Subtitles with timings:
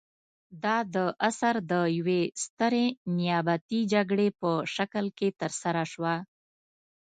[0.63, 0.95] دا د
[1.27, 2.85] عصر د یوې سترې
[3.17, 6.15] نیابتي جګړې په شکل کې ترسره شوه.